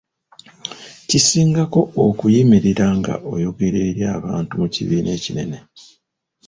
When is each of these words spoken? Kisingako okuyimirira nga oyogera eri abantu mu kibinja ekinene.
Kisingako 1.07 1.81
okuyimirira 2.05 2.87
nga 2.97 3.13
oyogera 3.33 3.79
eri 3.89 4.03
abantu 4.17 4.51
mu 4.61 4.67
kibinja 4.73 5.11
ekinene. 5.17 5.57